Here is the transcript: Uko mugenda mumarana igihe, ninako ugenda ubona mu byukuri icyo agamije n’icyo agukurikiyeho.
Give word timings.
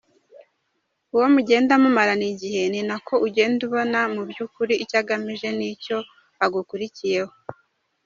Uko 1.13 1.25
mugenda 1.35 1.73
mumarana 1.81 2.25
igihe, 2.33 2.61
ninako 2.71 3.13
ugenda 3.27 3.59
ubona 3.67 3.99
mu 4.13 4.21
byukuri 4.29 4.73
icyo 4.83 4.95
agamije 5.01 5.47
n’icyo 5.57 5.97
agukurikiyeho. 6.45 7.33